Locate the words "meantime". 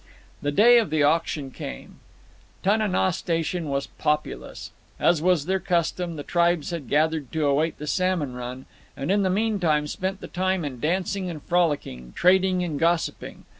9.29-9.85